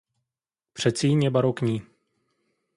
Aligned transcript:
Předsíň 0.73 1.21
je 1.23 1.29
barokní. 1.31 1.81